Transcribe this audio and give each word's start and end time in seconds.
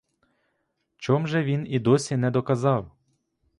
Чом 0.97 1.27
же 1.27 1.43
він 1.43 1.65
і 1.69 1.79
досі 1.79 2.17
не 2.17 2.31
доказав? 2.31 2.91